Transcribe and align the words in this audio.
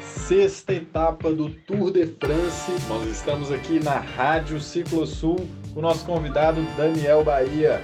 sexta 0.00 0.74
etapa 0.74 1.32
do 1.32 1.50
Tour 1.50 1.90
de 1.90 2.06
France. 2.06 2.72
Nós 2.88 3.06
estamos 3.08 3.50
aqui 3.50 3.82
na 3.82 3.98
Rádio 3.98 4.60
Ciclo 4.60 5.06
Sul 5.06 5.48
com 5.72 5.80
o 5.80 5.82
nosso 5.82 6.04
convidado 6.04 6.62
Daniel 6.76 7.24
Bahia. 7.24 7.82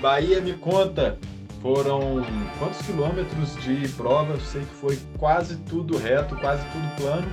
Bahia, 0.00 0.40
me 0.40 0.52
conta, 0.54 1.18
foram 1.62 2.22
quantos 2.58 2.82
quilômetros 2.82 3.56
de 3.62 3.88
prova? 3.90 4.34
Eu 4.34 4.40
sei 4.40 4.62
que 4.62 4.74
foi 4.74 4.98
quase 5.18 5.56
tudo 5.58 5.96
reto, 5.96 6.36
quase 6.36 6.62
tudo 6.72 6.96
plano, 6.96 7.26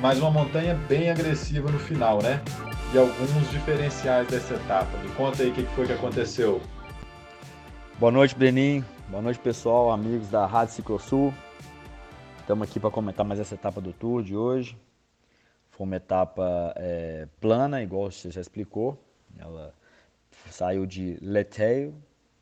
mas 0.00 0.18
uma 0.18 0.30
montanha 0.30 0.74
bem 0.88 1.10
agressiva 1.10 1.70
no 1.70 1.78
final, 1.78 2.22
né? 2.22 2.40
E 2.92 2.98
alguns 2.98 3.50
diferenciais 3.50 4.28
dessa 4.28 4.54
etapa. 4.54 4.96
Me 4.98 5.10
conta 5.12 5.42
aí 5.42 5.50
o 5.50 5.52
que 5.52 5.62
foi 5.74 5.86
que 5.86 5.92
aconteceu. 5.92 6.60
Boa 7.98 8.12
noite, 8.12 8.34
Breninho. 8.36 8.84
Boa 9.08 9.22
noite, 9.22 9.38
pessoal, 9.38 9.90
amigos 9.90 10.28
da 10.28 10.46
Rádio 10.46 10.74
Ciclo 10.74 10.98
Sul. 10.98 11.34
Estamos 12.44 12.68
aqui 12.68 12.78
para 12.78 12.90
comentar 12.90 13.24
mais 13.24 13.40
essa 13.40 13.54
etapa 13.54 13.80
do 13.80 13.90
Tour 13.90 14.22
de 14.22 14.36
hoje. 14.36 14.76
Foi 15.70 15.86
uma 15.86 15.96
etapa 15.96 16.74
é, 16.76 17.26
plana, 17.40 17.82
igual 17.82 18.10
você 18.10 18.30
já 18.30 18.38
explicou. 18.38 19.02
Ela 19.38 19.72
saiu 20.50 20.84
de 20.84 21.16
Leteil, 21.22 21.94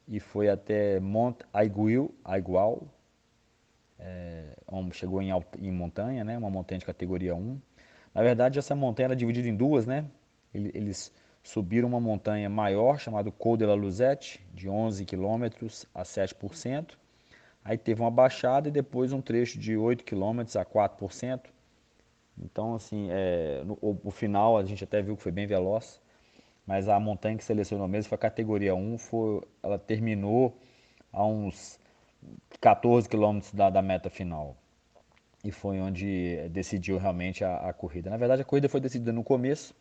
e 0.08 0.18
foi 0.18 0.48
até 0.48 0.98
Mont 0.98 1.44
Aiguil, 1.52 2.12
Aigual, 2.24 2.82
é, 3.96 4.56
chegou 4.90 5.22
em, 5.22 5.30
em, 5.60 5.70
montanha, 5.70 6.24
né, 6.24 6.36
uma 6.36 6.50
montanha 6.50 6.80
de 6.80 6.84
categoria 6.84 7.36
1. 7.36 7.60
Na 8.12 8.22
verdade, 8.22 8.58
essa 8.58 8.74
montanha 8.74 9.06
era 9.06 9.16
dividida 9.16 9.46
em 9.46 9.54
duas, 9.54 9.86
né? 9.86 10.04
Eles 10.52 11.12
subiram 11.44 11.86
uma 11.86 12.00
montanha 12.00 12.50
maior, 12.50 12.98
chamada 12.98 13.30
Col 13.30 13.56
de 13.56 13.64
la 13.64 13.74
Luzette, 13.74 14.44
de 14.52 14.68
11 14.68 15.04
km 15.04 15.44
a 15.94 16.02
7%. 16.02 17.00
Aí 17.64 17.78
teve 17.78 18.00
uma 18.00 18.10
baixada 18.10 18.68
e 18.68 18.72
depois 18.72 19.12
um 19.12 19.20
trecho 19.20 19.58
de 19.58 19.76
8 19.76 20.04
km 20.04 20.40
a 20.58 20.64
4%. 20.64 21.40
Então, 22.38 22.74
assim, 22.74 23.08
é, 23.10 23.62
no, 23.64 23.78
o, 23.80 24.10
final 24.10 24.56
a 24.58 24.64
gente 24.64 24.82
até 24.82 25.00
viu 25.02 25.16
que 25.16 25.22
foi 25.22 25.32
bem 25.32 25.46
veloz 25.46 26.00
mas 26.66 26.88
a 26.88 26.98
montanha 26.98 27.36
que 27.36 27.44
selecionou 27.44 27.88
mesmo 27.88 28.08
foi 28.08 28.16
a 28.16 28.18
categoria 28.18 28.74
1, 28.74 28.98
foi, 28.98 29.42
ela 29.62 29.78
terminou 29.78 30.56
a 31.12 31.24
uns 31.26 31.78
14 32.60 33.08
quilômetros 33.08 33.52
da, 33.52 33.68
da, 33.68 33.82
meta 33.82 34.08
final. 34.08 34.56
E 35.44 35.50
foi 35.50 35.80
onde 35.80 36.48
decidiu 36.50 36.98
realmente 36.98 37.44
a, 37.44 37.56
a, 37.68 37.72
corrida. 37.72 38.08
Na 38.10 38.16
verdade, 38.16 38.42
a 38.42 38.44
corrida 38.44 38.68
foi 38.68 38.80
decidida 38.80 39.12
no 39.12 39.24
começo. 39.24 39.74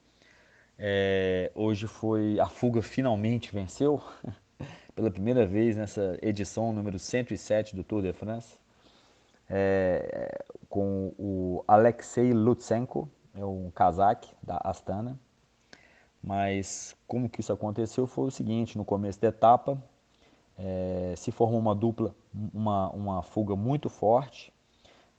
É, 0.77 1.51
hoje 1.53 1.85
foi 1.85 2.39
a 2.39 2.47
fuga 2.47 2.81
finalmente 2.81 3.53
venceu, 3.53 4.01
pela 4.95 5.11
primeira 5.11 5.45
vez 5.45 5.75
nessa 5.75 6.17
edição 6.21 6.71
número 6.73 6.99
107 6.99 7.75
do 7.75 7.83
Tour 7.83 8.01
de 8.01 8.13
France, 8.13 8.57
é, 9.49 10.43
com 10.69 11.13
o 11.17 11.63
Alexei 11.67 12.33
Lutsenko, 12.33 13.09
é 13.33 13.45
um 13.45 13.69
casaque 13.71 14.33
da 14.41 14.59
Astana. 14.63 15.19
Mas 16.23 16.95
como 17.07 17.29
que 17.29 17.41
isso 17.41 17.51
aconteceu 17.51 18.05
foi 18.05 18.27
o 18.27 18.31
seguinte, 18.31 18.77
no 18.77 18.85
começo 18.85 19.19
da 19.19 19.29
etapa 19.29 19.81
é, 20.57 21.13
se 21.17 21.31
formou 21.31 21.59
uma 21.59 21.73
dupla, 21.73 22.15
uma, 22.53 22.89
uma 22.91 23.23
fuga 23.23 23.55
muito 23.55 23.89
forte, 23.89 24.53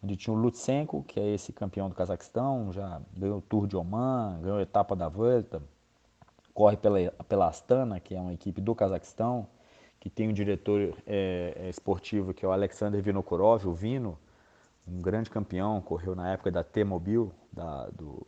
onde 0.03 0.17
tinha 0.17 0.35
o 0.35 0.37
Lutsenko, 0.37 1.03
que 1.05 1.19
é 1.19 1.35
esse 1.35 1.53
campeão 1.53 1.89
do 1.89 1.95
Cazaquistão, 1.95 2.73
já 2.73 3.01
ganhou 3.17 3.39
o 3.39 3.43
Tour 3.43 3.67
de 3.67 3.77
Oman, 3.77 4.39
ganhou 4.41 4.59
a 4.59 4.63
etapa 4.63 4.95
da 4.95 5.09
Volta, 5.09 5.63
corre 6.55 6.77
pela, 6.77 6.99
pela 7.29 7.49
Astana, 7.49 7.99
que 7.99 8.15
é 8.15 8.21
uma 8.21 8.33
equipe 8.33 8.61
do 8.61 8.75
Cazaquistão, 8.75 9.47
que 10.03 10.11
tem 10.11 10.29
um 10.29 10.33
diretor 10.33 10.97
é, 11.07 11.69
esportivo 11.69 12.35
que 12.35 12.45
é 12.45 12.49
o 12.49 12.51
Alexander 12.51 13.01
Vinokurov, 13.01 13.65
o 13.69 13.73
Vino, 13.73 14.19
um 14.85 15.01
grande 15.01 15.31
campeão, 15.31 15.81
correu 15.81 16.17
na 16.17 16.33
época 16.33 16.51
da 16.51 16.65
T-Mobile, 16.65 17.31
do, 17.97 18.27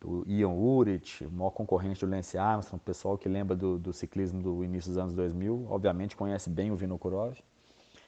do 0.00 0.24
Ian 0.26 0.48
Urit, 0.48 1.22
o 1.26 1.30
maior 1.30 1.50
concorrente 1.50 2.00
do 2.02 2.10
Lance 2.10 2.38
Armstrong, 2.38 2.80
o 2.80 2.82
pessoal 2.82 3.18
que 3.18 3.28
lembra 3.28 3.54
do, 3.54 3.78
do, 3.78 3.92
ciclismo 3.92 4.40
do 4.40 4.64
início 4.64 4.88
dos 4.90 4.96
anos 4.96 5.12
2000, 5.12 5.66
obviamente 5.68 6.16
conhece 6.16 6.48
bem 6.48 6.70
o 6.70 6.76
Vinokurov, 6.76 7.36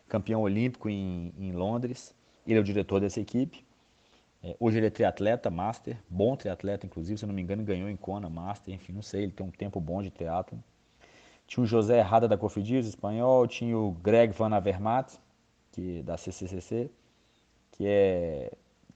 campeão 0.09 0.41
olímpico 0.41 0.89
em, 0.89 1.31
em, 1.37 1.53
Londres, 1.53 2.15
ele 2.47 2.57
é 2.57 2.61
o 2.63 2.65
diretor 2.65 3.03
dessa 3.03 3.21
equipe. 3.21 3.67
É, 4.43 4.57
hoje 4.59 4.79
ele 4.79 4.87
é 4.87 4.91
triatleta, 4.91 5.51
master, 5.51 5.99
bom 6.09 6.35
triatleta, 6.37 6.87
inclusive, 6.87 7.19
se 7.19 7.27
não 7.27 7.35
me 7.35 7.43
engano, 7.43 7.63
ganhou 7.63 7.91
em 7.91 7.97
Kona, 7.97 8.31
master, 8.31 8.73
enfim, 8.73 8.95
não 8.95 9.03
sei, 9.03 9.25
ele 9.25 9.33
tem 9.33 9.45
um 9.45 9.51
tempo 9.51 9.79
bom 9.79 10.03
de 10.03 10.11
triatlo. 10.11 10.59
Tinha 11.47 11.63
o 11.63 11.67
José 11.67 12.01
Rada 12.01 12.27
da 12.27 12.37
Cofidis, 12.39 12.87
espanhol, 12.87 13.47
tinha 13.47 13.77
o 13.77 13.93
Greg 13.93 14.33
Van 14.33 14.55
Avermaet, 14.55 15.19
que, 15.73 16.03
da 16.03 16.17
CCCC, 16.17 16.91
que 17.73 17.87
é 17.87 18.53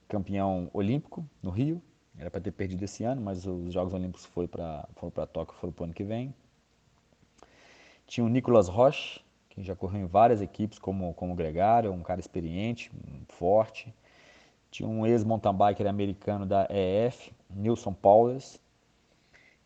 campeão 0.09 0.71
olímpico 0.73 1.29
no 1.43 1.51
Rio, 1.51 1.83
era 2.19 2.31
para 2.31 2.41
ter 2.41 2.51
perdido 2.51 2.85
esse 2.85 3.05
ano, 3.05 3.21
mas 3.21 3.47
os 3.47 3.73
Jogos 3.73 3.95
Olímpicos 3.95 4.27
foram 4.27 4.49
para 4.49 4.89
foram 4.97 5.27
Tóquio, 5.27 5.57
foram 5.59 5.73
para 5.73 5.83
o 5.83 5.85
ano 5.85 5.95
que 5.95 6.03
vem. 6.03 6.35
Tinha 8.07 8.25
o 8.25 8.29
Nicolas 8.29 8.69
Roche, 8.69 9.21
que 9.51 9.63
já 9.63 9.77
correu 9.77 10.01
em 10.01 10.07
várias 10.07 10.41
equipes 10.41 10.79
como, 10.79 11.13
como 11.15 11.35
gregário, 11.35 11.93
um 11.93 12.03
cara 12.03 12.19
experiente, 12.19 12.91
forte. 13.29 13.95
Tinha 14.71 14.89
um 14.89 15.07
ex-mountain 15.07 15.55
biker 15.55 15.87
americano 15.87 16.45
da 16.45 16.67
EF, 16.71 17.33
Nilson 17.51 17.93
Paulus. 17.93 18.61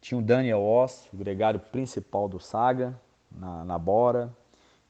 Tinha 0.03 0.19
o 0.19 0.23
Daniel 0.23 0.61
Oss, 0.61 1.09
o 1.15 1.17
gregário 1.17 1.61
principal 1.61 2.29
do 2.29 2.41
Saga, 2.41 3.01
na, 3.31 3.65
na 3.65 3.79
Bora. 3.79 4.37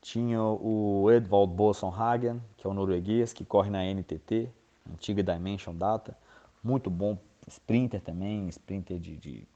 Tinha 0.00 0.42
o 0.42 1.08
Edvald 1.12 1.54
Hagen, 1.94 2.42
que 2.56 2.66
é 2.66 2.70
o 2.70 2.72
norueguês, 2.72 3.34
que 3.34 3.44
corre 3.44 3.68
na 3.68 3.84
NTT, 3.84 4.48
antiga 4.90 5.22
Dimension 5.22 5.74
Data. 5.74 6.16
Muito 6.64 6.88
bom 6.88 7.18
sprinter 7.46 8.00
também, 8.00 8.48
sprinter 8.48 8.98
de, 8.98 9.18
de, 9.18 9.46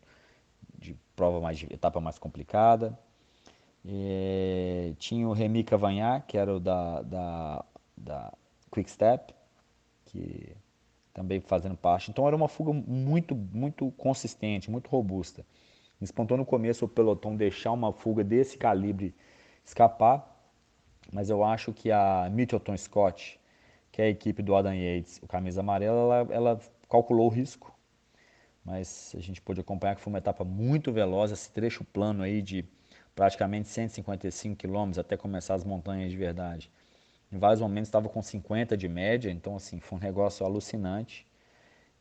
de 0.79 0.95
prova 1.17 1.41
mais, 1.41 1.59
de 1.59 1.73
etapa 1.73 2.01
mais 2.01 2.19
complicada. 2.19 2.97
É, 3.83 4.93
tinha 4.99 5.27
o 5.27 5.33
Remy 5.33 5.65
Cavagnac, 5.65 6.27
que 6.27 6.37
era 6.37 6.55
o 6.55 6.61
da, 6.61 7.01
da, 7.01 7.65
da 7.97 8.33
Quick 8.71 8.91
Step, 8.91 9.35
que 10.05 10.55
também 11.17 11.41
fazendo 11.41 11.77
parte. 11.77 12.11
Então 12.11 12.27
era 12.27 12.37
uma 12.37 12.47
fuga 12.47 12.73
muito, 12.73 13.35
muito 13.35 13.91
consistente, 13.93 14.71
muito 14.71 14.89
robusta. 14.89 15.45
Espantou 16.01 16.37
no 16.37 16.45
começo 16.45 16.85
o 16.85 16.89
pelotão 16.89 17.35
deixar 17.35 17.73
uma 17.73 17.91
fuga 17.91 18.23
desse 18.23 18.59
calibre 18.59 19.15
escapar, 19.65 20.31
mas 21.11 21.31
eu 21.31 21.43
acho 21.43 21.73
que 21.73 21.91
a 21.91 22.29
Mitchelton 22.31 22.77
Scott, 22.77 23.41
que 23.91 24.03
é 24.03 24.05
a 24.05 24.09
equipe 24.09 24.43
do 24.43 24.55
Adam 24.55 24.75
Yates, 24.75 25.19
o 25.23 25.27
camisa 25.27 25.61
amarela, 25.61 26.17
ela, 26.17 26.35
ela 26.35 26.61
calculou 26.89 27.27
o 27.27 27.31
risco 27.31 27.77
mas 28.67 29.15
a 29.17 29.21
gente 29.21 29.41
pôde 29.41 29.61
acompanhar 29.61 29.95
que 29.95 30.01
foi 30.03 30.13
uma 30.13 30.19
etapa 30.19 30.43
muito 30.45 30.93
veloz, 30.93 31.31
esse 31.31 31.49
trecho 31.53 31.85
plano 31.85 32.25
aí 32.25 32.43
de 32.43 32.65
praticamente 33.15 33.69
155 33.69 34.57
quilômetros 34.57 34.99
até 34.99 35.17
começar 35.17 35.55
as 35.55 35.65
montanhas 35.65 36.11
de 36.11 36.17
verdade. 36.17 36.69
Em 37.33 37.39
vários 37.39 37.61
momentos 37.61 37.89
estava 37.89 38.09
com 38.09 38.23
50 38.23 38.77
de 38.77 38.89
média, 38.89 39.31
então 39.31 39.57
assim 39.57 39.81
foi 39.81 39.99
um 39.99 40.03
negócio 40.03 40.47
alucinante 40.47 41.27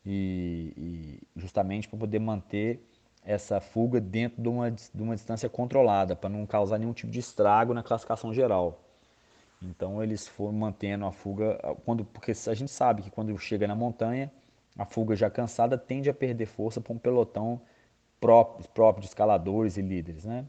e, 0.05 0.73
e 0.77 1.39
justamente 1.39 1.87
para 1.87 1.97
poder 1.97 2.19
manter 2.19 2.79
essa 3.23 3.59
fuga 3.59 3.99
dentro 3.99 4.41
de 4.41 4.47
uma, 4.47 4.69
de 4.69 5.01
uma 5.01 5.15
distância 5.15 5.49
controlada, 5.49 6.15
para 6.15 6.29
não 6.29 6.45
causar 6.45 6.77
nenhum 6.77 6.93
tipo 6.93 7.11
de 7.11 7.19
estrago 7.19 7.73
na 7.73 7.81
classificação 7.81 8.31
geral. 8.31 8.79
Então 9.61 10.03
eles 10.03 10.27
foram 10.27 10.53
mantendo 10.53 11.05
a 11.05 11.11
fuga, 11.11 11.57
quando, 11.83 12.05
porque 12.05 12.31
a 12.31 12.53
gente 12.53 12.71
sabe 12.71 13.01
que 13.01 13.09
quando 13.09 13.35
chega 13.39 13.67
na 13.67 13.75
montanha 13.75 14.31
a 14.77 14.85
fuga 14.85 15.15
já 15.15 15.29
cansada 15.29 15.77
tende 15.77 16.09
a 16.09 16.13
perder 16.13 16.45
força 16.45 16.81
para 16.81 16.93
um 16.93 16.97
pelotão 16.97 17.61
próprio, 18.19 18.67
próprio 18.69 19.01
de 19.01 19.07
escaladores 19.07 19.77
e 19.77 19.81
líderes. 19.81 20.25
Né? 20.25 20.45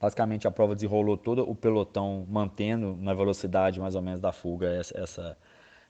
Basicamente, 0.00 0.48
a 0.48 0.50
prova 0.50 0.74
desenrolou 0.74 1.16
toda 1.16 1.42
o 1.42 1.54
pelotão 1.54 2.26
mantendo 2.28 2.96
na 2.96 3.12
velocidade 3.12 3.78
mais 3.78 3.94
ou 3.94 4.02
menos 4.02 4.20
da 4.20 4.32
fuga 4.32 4.66
essa, 4.68 4.98
essa, 4.98 5.38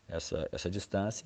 essa, 0.09 0.49
essa 0.51 0.71
distância. 0.71 1.25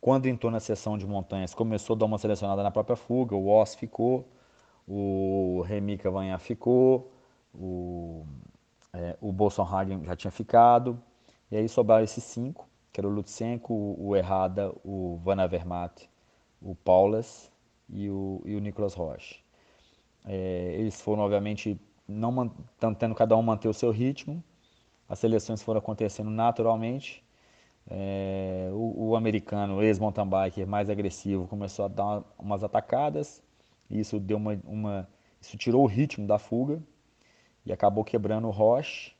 Quando 0.00 0.26
entrou 0.26 0.52
na 0.52 0.60
seção 0.60 0.96
de 0.96 1.06
montanhas, 1.06 1.52
começou 1.52 1.96
a 1.96 1.98
dar 1.98 2.06
uma 2.06 2.18
selecionada 2.18 2.62
na 2.62 2.70
própria 2.70 2.96
fuga, 2.96 3.34
o 3.34 3.48
Oss 3.48 3.74
ficou, 3.74 4.28
o 4.86 5.62
Remy 5.66 5.98
Cavanhar 5.98 6.38
ficou, 6.38 7.10
o, 7.52 8.24
é, 8.92 9.16
o 9.20 9.32
Bolsonaro 9.32 10.04
já 10.04 10.14
tinha 10.14 10.30
ficado, 10.30 11.02
e 11.50 11.56
aí 11.56 11.68
sobraram 11.68 12.04
esses 12.04 12.22
cinco 12.22 12.68
que 12.96 13.00
era 13.00 13.08
o 13.08 13.10
Lutsenko, 13.10 13.74
o 13.98 14.16
Errada, 14.16 14.72
o 14.82 15.20
Van 15.22 15.38
Avermaet, 15.38 16.08
o 16.62 16.74
Paulus 16.74 17.52
e 17.90 18.08
o, 18.08 18.40
e 18.46 18.56
o 18.56 18.58
Nicolas 18.58 18.94
Roche. 18.94 19.44
É, 20.24 20.74
eles 20.78 20.98
foram, 20.98 21.22
obviamente, 21.22 21.78
não 22.08 22.48
tentando 22.78 23.14
cada 23.14 23.36
um 23.36 23.42
manter 23.42 23.68
o 23.68 23.74
seu 23.74 23.90
ritmo, 23.90 24.42
as 25.08 25.18
seleções 25.18 25.62
foram 25.62 25.78
acontecendo 25.78 26.30
naturalmente. 26.30 27.24
É, 27.88 28.68
o, 28.72 29.10
o, 29.10 29.16
americano, 29.16 29.82
ex-mountain 29.82 30.28
biker 30.28 30.66
mais 30.66 30.90
agressivo, 30.90 31.46
começou 31.46 31.84
a 31.84 31.88
dar 31.88 32.22
umas 32.36 32.64
atacadas, 32.64 33.40
e 33.88 34.00
isso 34.00 34.18
deu 34.18 34.36
uma, 34.36 34.60
uma, 34.64 35.08
isso 35.40 35.56
tirou 35.56 35.84
o 35.84 35.86
ritmo 35.86 36.26
da 36.26 36.38
fuga 36.38 36.82
e 37.64 37.72
acabou 37.72 38.04
quebrando 38.04 38.48
o 38.48 38.50
Roche. 38.50 39.14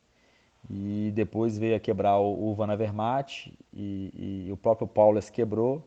E 0.69 1.11
depois 1.15 1.57
veio 1.57 1.77
a 1.77 1.79
quebrar 1.79 2.17
o, 2.19 2.49
o 2.49 2.53
Van 2.53 2.69
Avermaet 2.69 3.57
e, 3.73 4.47
e, 4.47 4.51
o 4.51 4.57
próprio 4.57 4.85
Paulus 4.85 5.29
quebrou, 5.29 5.81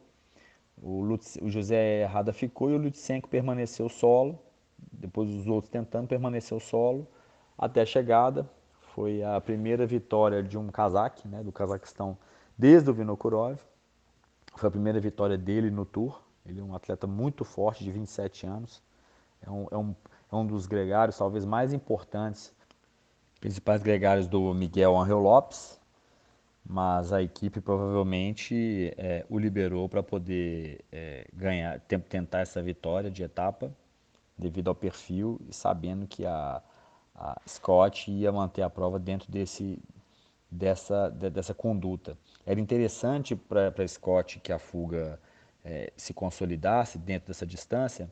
o, 0.82 1.02
Lutz, 1.02 1.36
o 1.42 1.50
José 1.50 2.02
Errada 2.02 2.32
ficou 2.32 2.70
e 2.70 2.74
o 2.74 2.78
Lutsenko 2.78 3.28
permaneceu 3.28 3.90
solo, 3.90 4.38
depois 4.92 5.28
os 5.30 5.46
outros 5.46 5.70
tentando 5.70 6.06
permanecer 6.06 6.60
solo, 6.60 7.06
até 7.58 7.82
a 7.82 7.86
chegada, 7.86 8.48
foi 8.94 9.22
a 9.22 9.40
primeira 9.40 9.86
vitória 9.86 10.42
de 10.42 10.58
um 10.58 10.68
cazaque, 10.68 11.26
né, 11.28 11.42
do 11.42 11.52
Cazaquistão, 11.52 12.16
desde 12.56 12.90
o 12.90 12.94
Vinokurov, 12.94 13.58
foi 14.54 14.68
a 14.68 14.70
primeira 14.70 15.00
vitória 15.00 15.38
dele 15.38 15.70
no 15.70 15.84
Tour, 15.84 16.20
ele 16.44 16.60
é 16.60 16.62
um 16.62 16.74
atleta 16.74 17.06
muito 17.06 17.44
forte, 17.44 17.84
de 17.84 17.90
27 17.90 18.46
anos, 18.46 18.82
é 19.40 19.50
um, 19.50 19.66
é 19.70 19.76
um, 19.76 19.94
é 20.32 20.36
um 20.36 20.46
dos 20.46 20.66
gregários 20.66 21.16
talvez 21.16 21.44
mais 21.44 21.72
importantes 21.72 22.52
principais 23.40 23.82
gregários 23.82 24.26
do 24.28 24.52
Miguel 24.52 24.96
Angel 24.98 25.18
Lopes, 25.18 25.80
mas 26.64 27.12
a 27.12 27.22
equipe 27.22 27.60
provavelmente 27.60 28.92
é, 28.98 29.24
o 29.30 29.38
liberou 29.38 29.88
para 29.88 30.02
poder 30.02 30.84
é, 30.92 31.26
ganhar, 31.32 31.80
tentar 31.80 32.40
essa 32.40 32.62
vitória 32.62 33.10
de 33.10 33.22
etapa, 33.22 33.74
devido 34.40 34.68
ao 34.68 34.74
perfil 34.74 35.40
e 35.48 35.54
sabendo 35.54 36.06
que 36.06 36.26
a, 36.26 36.62
a 37.14 37.40
Scott 37.46 38.10
ia 38.10 38.32
manter 38.32 38.62
a 38.62 38.70
prova 38.70 38.98
dentro 38.98 39.30
desse, 39.30 39.78
dessa, 40.50 41.10
dessa 41.10 41.54
conduta. 41.54 42.16
Era 42.46 42.58
interessante 42.58 43.36
para 43.36 43.86
Scott 43.86 44.40
que 44.40 44.52
a 44.52 44.58
fuga 44.58 45.20
é, 45.64 45.92
se 45.96 46.12
consolidasse 46.12 46.98
dentro 46.98 47.28
dessa 47.28 47.46
distância, 47.46 48.10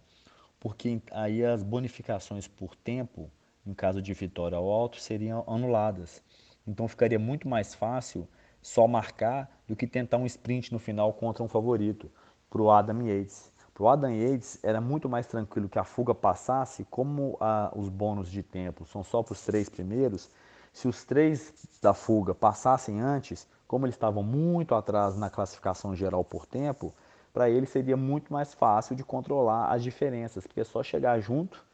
porque 0.60 1.00
aí 1.10 1.44
as 1.44 1.62
bonificações 1.62 2.46
por 2.46 2.76
tempo 2.76 3.30
em 3.68 3.74
caso 3.74 4.00
de 4.00 4.14
vitória 4.14 4.56
ao 4.56 4.70
alto, 4.70 4.98
seriam 4.98 5.44
anuladas. 5.46 6.22
Então 6.66 6.88
ficaria 6.88 7.18
muito 7.18 7.46
mais 7.46 7.74
fácil 7.74 8.26
só 8.62 8.88
marcar 8.88 9.50
do 9.66 9.76
que 9.76 9.86
tentar 9.86 10.16
um 10.16 10.26
sprint 10.26 10.72
no 10.72 10.78
final 10.78 11.12
contra 11.12 11.44
um 11.44 11.48
favorito, 11.48 12.10
para 12.48 12.62
o 12.62 12.70
Adam 12.70 13.06
Yates. 13.06 13.52
O 13.78 13.88
Adam 13.88 14.10
Yates 14.10 14.58
era 14.64 14.80
muito 14.80 15.08
mais 15.08 15.26
tranquilo 15.26 15.68
que 15.68 15.78
a 15.78 15.84
fuga 15.84 16.12
passasse, 16.12 16.84
como 16.90 17.36
a, 17.40 17.70
os 17.76 17.88
bônus 17.88 18.28
de 18.28 18.42
tempo 18.42 18.84
são 18.84 19.04
só 19.04 19.22
para 19.22 19.32
os 19.32 19.44
três 19.44 19.68
primeiros, 19.68 20.28
se 20.72 20.88
os 20.88 21.04
três 21.04 21.54
da 21.80 21.94
fuga 21.94 22.34
passassem 22.34 23.00
antes, 23.00 23.46
como 23.68 23.86
eles 23.86 23.94
estavam 23.94 24.22
muito 24.22 24.74
atrás 24.74 25.16
na 25.16 25.30
classificação 25.30 25.94
geral 25.94 26.24
por 26.24 26.44
tempo, 26.44 26.92
para 27.32 27.48
ele 27.48 27.66
seria 27.66 27.96
muito 27.96 28.32
mais 28.32 28.52
fácil 28.52 28.96
de 28.96 29.04
controlar 29.04 29.72
as 29.72 29.82
diferenças, 29.82 30.44
porque 30.44 30.60
é 30.60 30.64
só 30.64 30.82
chegar 30.82 31.20
junto 31.20 31.64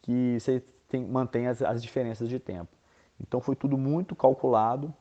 que 0.00 0.40
você 0.40 0.60
tem, 0.88 1.06
mantém 1.06 1.46
as, 1.46 1.62
as 1.62 1.80
diferenças 1.80 2.28
de 2.28 2.40
tempo. 2.40 2.72
Então 3.20 3.40
foi 3.40 3.54
tudo 3.54 3.78
muito 3.78 4.16
calculado 4.16 4.92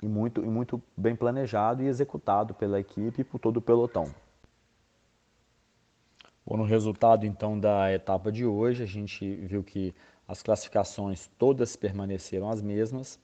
e 0.00 0.06
muito, 0.06 0.44
e 0.44 0.48
muito 0.48 0.80
bem 0.96 1.16
planejado 1.16 1.82
e 1.82 1.88
executado 1.88 2.54
pela 2.54 2.78
equipe 2.78 3.22
e 3.22 3.24
por 3.24 3.40
todo 3.40 3.56
o 3.56 3.62
pelotão. 3.62 4.08
Bom, 6.50 6.56
no 6.56 6.64
resultado 6.64 7.24
então 7.24 7.56
da 7.56 7.92
etapa 7.92 8.32
de 8.32 8.44
hoje, 8.44 8.82
a 8.82 8.86
gente 8.86 9.36
viu 9.36 9.62
que 9.62 9.94
as 10.26 10.42
classificações 10.42 11.30
todas 11.38 11.76
permaneceram 11.76 12.50
as 12.50 12.60
mesmas. 12.60 13.20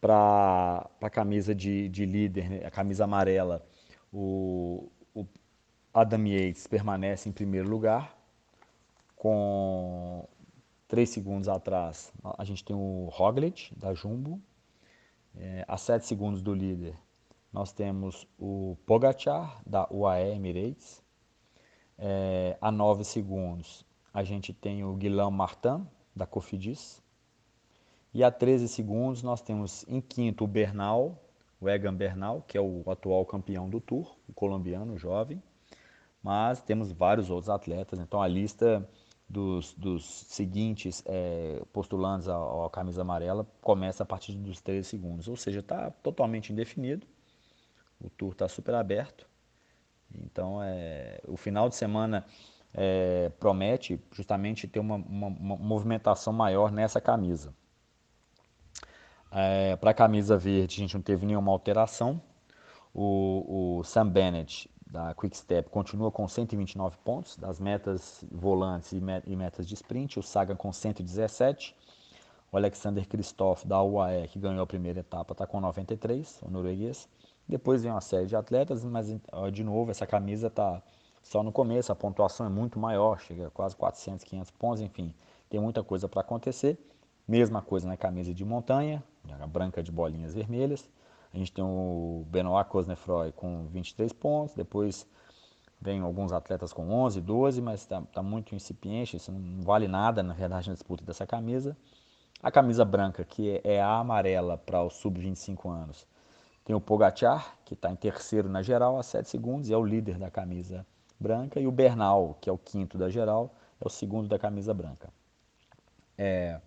Para 0.00 0.90
a 1.00 1.08
camisa 1.08 1.54
de, 1.54 1.88
de 1.88 2.04
líder, 2.04 2.50
né, 2.50 2.66
a 2.66 2.70
camisa 2.72 3.04
amarela, 3.04 3.64
o, 4.12 4.90
o 5.14 5.24
Adam 5.94 6.26
Yates 6.26 6.66
permanece 6.66 7.28
em 7.28 7.32
primeiro 7.32 7.68
lugar, 7.68 8.18
com 9.14 10.26
Três 10.88 11.10
segundos 11.10 11.48
atrás, 11.48 12.12
a 12.36 12.42
gente 12.42 12.64
tem 12.64 12.74
o 12.74 13.08
Roglic, 13.12 13.72
da 13.78 13.94
Jumbo. 13.94 14.42
É, 15.36 15.64
a 15.68 15.76
sete 15.76 16.06
segundos 16.06 16.42
do 16.42 16.52
líder, 16.52 16.96
nós 17.52 17.72
temos 17.72 18.26
o 18.36 18.76
Pogacar, 18.84 19.62
da 19.64 19.86
UAE 19.92 20.34
Emirates. 20.34 21.06
É, 21.98 22.56
a 22.60 22.70
nove 22.70 23.04
segundos, 23.04 23.84
a 24.14 24.22
gente 24.22 24.52
tem 24.52 24.84
o 24.84 24.94
Guilherme 24.94 25.36
Martin, 25.36 25.86
da 26.14 26.26
Cofidis. 26.26 27.02
E 28.14 28.24
a 28.24 28.30
13 28.30 28.68
segundos, 28.68 29.22
nós 29.22 29.40
temos 29.40 29.84
em 29.88 30.00
quinto 30.00 30.44
o 30.44 30.46
Bernal, 30.46 31.20
o 31.60 31.68
Egan 31.68 31.94
Bernal, 31.94 32.42
que 32.46 32.56
é 32.56 32.60
o 32.60 32.82
atual 32.90 33.24
campeão 33.26 33.68
do 33.68 33.80
Tour, 33.80 34.16
o 34.28 34.32
colombiano 34.32 34.96
jovem. 34.96 35.42
Mas 36.22 36.60
temos 36.60 36.92
vários 36.92 37.30
outros 37.30 37.48
atletas, 37.48 37.98
então 37.98 38.20
a 38.20 38.28
lista 38.28 38.88
dos, 39.28 39.74
dos 39.74 40.04
seguintes 40.04 41.02
é, 41.06 41.62
postulantes 41.72 42.28
à, 42.28 42.38
camisa 42.72 43.02
amarela 43.02 43.46
começa 43.60 44.02
a 44.02 44.06
partir 44.06 44.32
dos 44.32 44.60
13 44.60 44.88
segundos. 44.88 45.28
Ou 45.28 45.36
seja, 45.36 45.60
está 45.60 45.90
totalmente 45.90 46.52
indefinido. 46.52 47.06
O 48.00 48.08
tour 48.08 48.32
está 48.32 48.48
super 48.48 48.74
aberto. 48.74 49.28
Então, 50.14 50.62
é, 50.62 51.20
o 51.26 51.36
final 51.36 51.68
de 51.68 51.74
semana 51.74 52.24
é, 52.72 53.30
promete 53.38 54.00
justamente 54.12 54.66
ter 54.68 54.80
uma, 54.80 54.96
uma, 54.96 55.26
uma, 55.26 55.56
movimentação 55.56 56.32
maior 56.32 56.70
nessa 56.70 57.00
camisa. 57.00 57.54
É, 59.30 59.76
Para 59.76 59.90
a 59.90 59.94
camisa 59.94 60.36
verde, 60.36 60.76
a 60.76 60.80
gente 60.80 60.94
não 60.94 61.02
teve 61.02 61.26
nenhuma 61.26 61.52
alteração. 61.52 62.20
O, 62.94 63.78
o 63.78 63.84
Sam 63.84 64.08
Bennett 64.08 64.70
da 64.90 65.14
Quickstep 65.14 65.68
continua 65.68 66.10
com 66.10 66.26
129 66.26 66.96
pontos, 67.04 67.36
das 67.36 67.60
metas 67.60 68.24
volantes 68.30 68.92
e 68.92 69.36
metas 69.36 69.68
de 69.68 69.74
sprint, 69.74 70.18
o 70.18 70.22
Sagan 70.22 70.56
com 70.56 70.72
117, 70.72 71.76
o 72.50 72.56
Alexander 72.56 73.06
Kristoff 73.06 73.66
da 73.66 73.82
UAE, 73.82 74.28
que 74.28 74.38
ganhou 74.38 74.62
a 74.62 74.66
primeira 74.66 75.00
etapa, 75.00 75.32
está 75.32 75.46
com 75.46 75.60
93, 75.60 76.40
o 76.42 76.50
norueguês. 76.50 77.06
Depois 77.48 77.82
vem 77.82 77.90
uma 77.90 78.00
série 78.00 78.26
de 78.26 78.36
atletas, 78.36 78.84
mas 78.84 79.06
de 79.52 79.64
novo, 79.64 79.90
essa 79.90 80.06
camisa 80.06 80.48
está 80.48 80.82
só 81.22 81.42
no 81.42 81.50
começo, 81.50 81.90
a 81.90 81.96
pontuação 81.96 82.46
é 82.46 82.48
muito 82.48 82.78
maior, 82.78 83.20
chega 83.20 83.46
a 83.46 83.50
quase 83.50 83.74
400, 83.76 84.24
500 84.24 84.50
pontos, 84.50 84.80
enfim, 84.82 85.14
tem 85.48 85.58
muita 85.58 85.82
coisa 85.82 86.08
para 86.08 86.20
acontecer. 86.20 86.78
Mesma 87.26 87.60
coisa 87.60 87.86
na 87.86 87.96
camisa 87.96 88.32
de 88.32 88.44
montanha, 88.44 89.02
a 89.40 89.46
branca 89.46 89.82
de 89.82 89.92
bolinhas 89.92 90.34
vermelhas. 90.34 90.88
A 91.32 91.36
gente 91.36 91.52
tem 91.52 91.64
o 91.64 92.24
Benoit 92.28 92.68
Cosnefroy 92.68 93.32
com 93.32 93.66
23 93.68 94.12
pontos, 94.12 94.54
depois 94.54 95.06
vem 95.80 96.00
alguns 96.00 96.32
atletas 96.32 96.72
com 96.72 96.90
11, 96.90 97.20
12, 97.20 97.60
mas 97.60 97.80
está 97.80 98.00
tá 98.00 98.22
muito 98.22 98.54
incipiente, 98.54 99.16
isso 99.16 99.30
não 99.30 99.62
vale 99.62 99.86
nada 99.86 100.22
na 100.22 100.34
verdade 100.34 100.68
na 100.68 100.74
disputa 100.74 101.04
dessa 101.04 101.26
camisa. 101.26 101.76
A 102.42 102.50
camisa 102.50 102.84
branca, 102.84 103.24
que 103.24 103.60
é 103.64 103.80
a 103.80 103.98
amarela 103.98 104.56
para 104.56 104.82
o 104.82 104.88
sub-25 104.88 105.70
anos, 105.70 106.06
tem 106.68 106.76
o 106.76 106.80
Pogacar, 106.82 107.56
que 107.64 107.72
está 107.72 107.90
em 107.90 107.96
terceiro 107.96 108.46
na 108.46 108.60
geral, 108.60 108.98
a 108.98 109.02
7 109.02 109.26
segundos, 109.26 109.70
e 109.70 109.72
é 109.72 109.76
o 109.78 109.82
líder 109.82 110.18
da 110.18 110.30
camisa 110.30 110.86
branca, 111.18 111.58
e 111.58 111.66
o 111.66 111.72
Bernal, 111.72 112.36
que 112.42 112.50
é 112.50 112.52
o 112.52 112.58
quinto 112.58 112.98
da 112.98 113.08
geral, 113.08 113.54
é 113.80 113.86
o 113.86 113.88
segundo 113.88 114.28
da 114.28 114.38
camisa 114.38 114.74
branca. 114.74 115.08
É, 116.18 116.60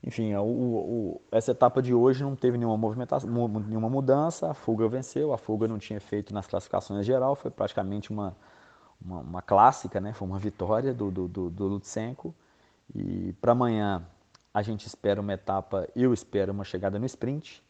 enfim, 0.00 0.32
o, 0.36 0.44
o, 0.44 1.20
essa 1.32 1.50
etapa 1.50 1.82
de 1.82 1.92
hoje 1.92 2.22
não 2.22 2.36
teve 2.36 2.56
nenhuma 2.56 2.76
movimentação, 2.76 3.28
nenhuma 3.28 3.90
mudança, 3.90 4.48
a 4.48 4.54
fuga 4.54 4.86
venceu, 4.86 5.32
a 5.32 5.38
fuga 5.38 5.66
não 5.66 5.76
tinha 5.76 6.00
feito 6.00 6.32
nas 6.32 6.46
classificações 6.46 7.04
geral, 7.04 7.34
foi 7.34 7.50
praticamente 7.50 8.12
uma, 8.12 8.32
uma, 9.04 9.18
uma 9.22 9.42
clássica, 9.42 10.00
né? 10.00 10.12
foi 10.12 10.28
uma 10.28 10.38
vitória 10.38 10.94
do, 10.94 11.10
do, 11.10 11.26
do, 11.26 11.50
do 11.50 11.66
Lutsenko. 11.66 12.32
E 12.94 13.32
para 13.40 13.50
amanhã 13.50 14.06
a 14.54 14.62
gente 14.62 14.86
espera 14.86 15.20
uma 15.20 15.32
etapa, 15.32 15.88
eu 15.96 16.14
espero 16.14 16.52
uma 16.52 16.62
chegada 16.62 16.96
no 16.96 17.06
sprint. 17.06 17.65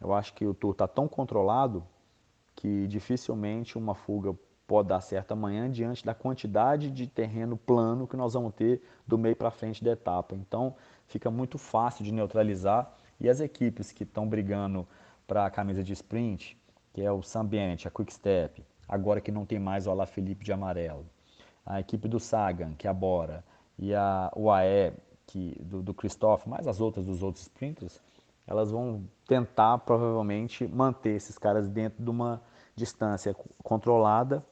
Eu 0.00 0.14
acho 0.14 0.32
que 0.34 0.46
o 0.46 0.54
tour 0.54 0.72
está 0.72 0.88
tão 0.88 1.06
controlado 1.06 1.84
que 2.54 2.86
dificilmente 2.86 3.76
uma 3.76 3.94
fuga 3.94 4.34
pode 4.66 4.88
dar 4.88 5.00
certo 5.00 5.32
amanhã 5.32 5.68
diante 5.68 6.04
da 6.04 6.14
quantidade 6.14 6.90
de 6.90 7.06
terreno 7.06 7.56
plano 7.56 8.06
que 8.06 8.16
nós 8.16 8.34
vamos 8.34 8.54
ter 8.54 8.80
do 9.06 9.18
meio 9.18 9.34
para 9.34 9.50
frente 9.50 9.82
da 9.82 9.90
etapa. 9.90 10.34
Então, 10.36 10.76
fica 11.06 11.30
muito 11.30 11.58
fácil 11.58 12.04
de 12.04 12.12
neutralizar. 12.12 12.94
E 13.18 13.28
as 13.28 13.40
equipes 13.40 13.90
que 13.90 14.04
estão 14.04 14.28
brigando 14.28 14.86
para 15.26 15.44
a 15.44 15.50
camisa 15.50 15.82
de 15.82 15.92
sprint, 15.92 16.56
que 16.92 17.02
é 17.02 17.10
o 17.10 17.22
Sambiente, 17.22 17.88
a 17.88 17.90
Quick 17.90 18.12
Step, 18.12 18.64
agora 18.88 19.20
que 19.20 19.30
não 19.30 19.44
tem 19.44 19.58
mais 19.58 19.86
o 19.86 19.90
Alaphilippe 19.90 20.44
de 20.44 20.52
amarelo, 20.52 21.04
a 21.66 21.80
equipe 21.80 22.08
do 22.08 22.18
Sagan, 22.18 22.74
que 22.74 22.86
é 22.86 22.90
a 22.90 22.94
Bora, 22.94 23.44
e 23.78 23.94
a 23.94 24.32
UAE, 24.36 24.92
que, 25.26 25.56
do, 25.60 25.82
do 25.82 25.94
Christoph, 25.94 26.46
mais 26.46 26.66
as 26.66 26.80
outras 26.80 27.06
dos 27.06 27.22
outros 27.22 27.42
sprinters, 27.42 28.00
elas 28.46 28.70
vão 28.70 29.04
tentar 29.26 29.78
provavelmente 29.78 30.66
manter 30.66 31.10
esses 31.10 31.38
caras 31.38 31.68
dentro 31.68 32.02
de 32.02 32.10
uma 32.10 32.42
distância 32.74 33.34
controlada 33.62 34.44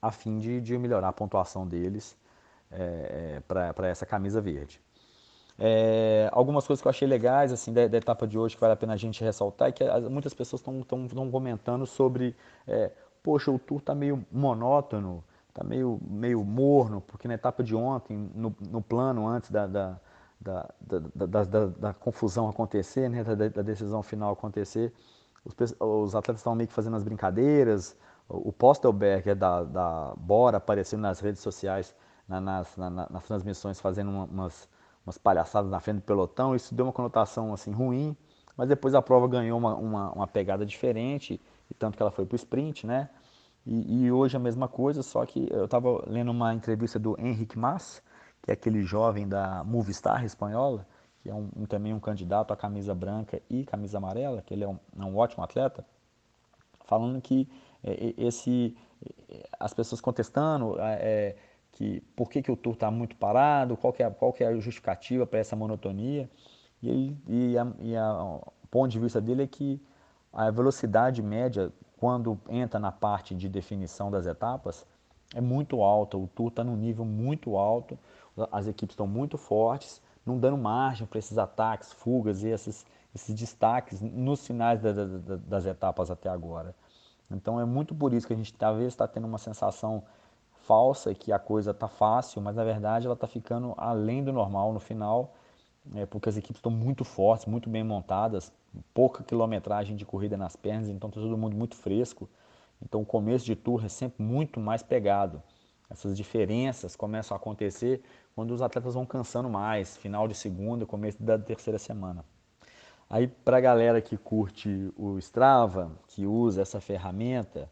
a 0.00 0.10
fim 0.10 0.38
de, 0.38 0.60
de 0.60 0.78
melhorar 0.78 1.08
a 1.08 1.12
pontuação 1.12 1.66
deles 1.66 2.16
é, 2.70 3.36
é 3.36 3.40
para 3.40 3.88
essa 3.88 4.06
camisa 4.06 4.40
verde. 4.40 4.80
É, 5.62 6.30
algumas 6.32 6.66
coisas 6.66 6.80
que 6.80 6.88
eu 6.88 6.90
achei 6.90 7.06
legais 7.06 7.52
assim 7.52 7.70
da, 7.70 7.86
da, 7.86 7.98
etapa 7.98 8.26
de 8.26 8.38
hoje 8.38 8.54
que 8.54 8.60
vale 8.60 8.72
a 8.72 8.76
pena 8.76 8.94
a 8.94 8.96
gente 8.96 9.22
ressaltar 9.22 9.68
é 9.68 9.72
que 9.72 9.84
as, 9.84 10.04
muitas 10.04 10.32
pessoas 10.32 10.62
estão 10.62 11.30
comentando 11.30 11.84
sobre, 11.84 12.34
é, 12.66 12.90
poxa, 13.22 13.50
o 13.50 13.58
tour 13.58 13.78
está 13.78 13.94
meio 13.94 14.24
monótono, 14.32 15.22
está 15.50 15.62
meio, 15.62 16.00
meio 16.02 16.42
morno, 16.42 17.02
porque 17.02 17.28
na 17.28 17.34
etapa 17.34 17.62
de 17.62 17.74
ontem, 17.74 18.30
no, 18.34 18.56
no 18.70 18.80
plano 18.80 19.28
antes 19.28 19.50
da, 19.50 19.66
da, 19.66 20.00
da, 20.40 20.68
da, 20.80 21.44
da, 21.44 21.66
da, 21.66 21.94
confusão 21.94 22.48
acontecer, 22.48 23.08
né, 23.10 23.22
da, 23.22 23.62
decisão 23.62 24.02
final 24.02 24.32
acontecer, 24.32 24.92
os, 25.44 25.54
os 25.78 26.14
atletas 26.14 26.40
estavam 26.40 26.56
meio 26.56 26.68
que 26.68 26.74
fazendo 26.74 26.96
as 26.96 27.02
brincadeiras, 27.02 27.96
o 28.28 28.52
Postelberg 28.52 29.34
da, 29.34 29.64
da 29.64 30.14
Bora 30.16 30.56
apareceu 30.56 30.98
nas 30.98 31.20
redes 31.20 31.42
sociais, 31.42 31.94
na, 32.28 32.40
nas, 32.40 32.76
na, 32.76 32.90
nas 32.90 33.24
transmissões, 33.26 33.80
fazendo 33.80 34.10
uma, 34.10 34.24
umas, 34.24 34.68
umas 35.04 35.18
palhaçadas 35.18 35.70
na 35.70 35.80
frente 35.80 35.96
do 35.96 36.02
pelotão, 36.02 36.54
isso 36.54 36.74
deu 36.74 36.86
uma 36.86 36.92
conotação 36.92 37.52
assim 37.52 37.72
ruim, 37.72 38.16
mas 38.56 38.68
depois 38.68 38.94
a 38.94 39.02
prova 39.02 39.26
ganhou 39.26 39.58
uma, 39.58 39.74
uma, 39.74 40.12
uma 40.12 40.26
pegada 40.26 40.64
diferente, 40.64 41.40
e 41.68 41.74
tanto 41.74 41.96
que 41.96 42.02
ela 42.02 42.10
foi 42.10 42.24
para 42.24 42.34
o 42.34 42.36
sprint, 42.36 42.86
né? 42.86 43.10
E, 43.66 44.04
e, 44.04 44.12
hoje 44.12 44.36
a 44.36 44.40
mesma 44.40 44.68
coisa, 44.68 45.02
só 45.02 45.24
que 45.26 45.46
eu 45.50 45.66
estava 45.66 46.02
lendo 46.06 46.30
uma 46.30 46.54
entrevista 46.54 46.98
do 46.98 47.14
Henrique 47.20 47.58
Mas, 47.58 48.02
que 48.42 48.50
é 48.50 48.54
aquele 48.54 48.82
jovem 48.82 49.28
da 49.28 49.62
Movistar 49.64 50.24
espanhola, 50.24 50.86
que 51.22 51.28
é 51.28 51.34
um, 51.34 51.48
um, 51.56 51.66
também 51.66 51.92
um 51.92 52.00
candidato 52.00 52.52
à 52.52 52.56
camisa 52.56 52.94
branca 52.94 53.40
e 53.48 53.64
camisa 53.64 53.98
amarela, 53.98 54.42
que 54.42 54.54
ele 54.54 54.64
é 54.64 54.68
um, 54.68 54.78
é 54.98 55.04
um 55.04 55.16
ótimo 55.16 55.44
atleta, 55.44 55.84
falando 56.86 57.20
que 57.20 57.48
é, 57.84 58.14
esse, 58.16 58.76
as 59.58 59.74
pessoas 59.74 60.00
contestando 60.00 60.76
é, 60.80 61.36
que 61.72 62.00
por 62.16 62.28
que, 62.30 62.42
que 62.42 62.50
o 62.50 62.56
tour 62.56 62.74
está 62.74 62.90
muito 62.90 63.16
parado, 63.16 63.76
qual 63.76 63.92
que, 63.92 64.02
é, 64.02 64.10
qual 64.10 64.32
que 64.32 64.42
é 64.42 64.48
a 64.48 64.54
justificativa 64.54 65.26
para 65.26 65.38
essa 65.38 65.54
monotonia, 65.54 66.28
e, 66.82 67.14
e, 67.28 67.58
a, 67.58 67.66
e 67.80 67.96
a, 67.96 68.22
o 68.22 68.52
ponto 68.70 68.90
de 68.90 68.98
vista 68.98 69.20
dele 69.20 69.42
é 69.42 69.46
que 69.46 69.80
a 70.32 70.50
velocidade 70.50 71.22
média, 71.22 71.72
quando 71.98 72.40
entra 72.48 72.78
na 72.80 72.90
parte 72.90 73.34
de 73.34 73.48
definição 73.48 74.10
das 74.10 74.26
etapas, 74.26 74.86
é 75.34 75.40
muito 75.40 75.82
alta, 75.82 76.16
o 76.16 76.26
tour 76.28 76.48
está 76.48 76.64
num 76.64 76.76
nível 76.76 77.04
muito 77.04 77.56
alto, 77.56 77.98
as 78.50 78.66
equipes 78.66 78.94
estão 78.94 79.06
muito 79.06 79.36
fortes, 79.38 80.00
não 80.24 80.38
dando 80.38 80.56
margem 80.56 81.06
para 81.06 81.18
esses 81.18 81.38
ataques, 81.38 81.92
fugas 81.92 82.42
e 82.42 82.48
esses, 82.48 82.86
esses 83.14 83.34
destaques 83.34 84.00
nos 84.00 84.46
finais 84.46 84.80
da, 84.80 84.92
da, 84.92 85.04
da, 85.04 85.36
das 85.36 85.66
etapas 85.66 86.10
até 86.10 86.28
agora. 86.28 86.74
Então 87.30 87.60
é 87.60 87.64
muito 87.64 87.94
por 87.94 88.12
isso 88.12 88.26
que 88.26 88.32
a 88.32 88.36
gente 88.36 88.52
talvez 88.52 88.88
está 88.88 89.06
tendo 89.06 89.26
uma 89.26 89.38
sensação 89.38 90.02
falsa 90.66 91.14
que 91.14 91.32
a 91.32 91.38
coisa 91.38 91.70
está 91.70 91.88
fácil, 91.88 92.40
mas 92.42 92.56
na 92.56 92.64
verdade 92.64 93.06
ela 93.06 93.14
está 93.14 93.26
ficando 93.26 93.74
além 93.76 94.22
do 94.22 94.32
normal 94.32 94.72
no 94.72 94.80
final, 94.80 95.34
é, 95.94 96.04
porque 96.06 96.28
as 96.28 96.36
equipes 96.36 96.58
estão 96.58 96.70
muito 96.70 97.04
fortes, 97.04 97.46
muito 97.46 97.70
bem 97.70 97.82
montadas, 97.82 98.52
pouca 98.92 99.24
quilometragem 99.24 99.96
de 99.96 100.04
corrida 100.04 100.36
nas 100.36 100.54
pernas, 100.56 100.88
então 100.88 101.08
está 101.08 101.20
todo 101.20 101.36
mundo 101.36 101.56
muito 101.56 101.76
fresco. 101.76 102.28
Então 102.82 103.02
o 103.02 103.06
começo 103.06 103.44
de 103.44 103.56
tour 103.56 103.84
é 103.84 103.88
sempre 103.88 104.22
muito 104.22 104.60
mais 104.60 104.82
pegado. 104.82 105.42
Essas 105.88 106.16
diferenças 106.16 106.94
começam 106.94 107.34
a 107.36 107.38
acontecer 107.38 108.02
quando 108.34 108.52
os 108.52 108.62
atletas 108.62 108.94
vão 108.94 109.04
cansando 109.04 109.48
mais, 109.48 109.96
final 109.96 110.26
de 110.26 110.34
segunda, 110.34 110.86
começo 110.86 111.22
da 111.22 111.38
terceira 111.38 111.78
semana. 111.78 112.24
Aí 113.08 113.26
para 113.26 113.56
a 113.56 113.60
galera 113.60 114.00
que 114.00 114.16
curte 114.16 114.92
o 114.96 115.18
Strava, 115.18 115.90
que 116.06 116.26
usa 116.26 116.62
essa 116.62 116.80
ferramenta, 116.80 117.68